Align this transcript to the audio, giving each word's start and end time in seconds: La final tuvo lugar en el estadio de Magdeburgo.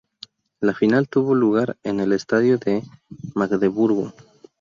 La 0.61 0.73
final 0.73 1.07
tuvo 1.07 1.35
lugar 1.35 1.77
en 1.83 1.99
el 1.99 2.11
estadio 2.13 2.57
de 2.57 2.81
Magdeburgo. 3.35 4.11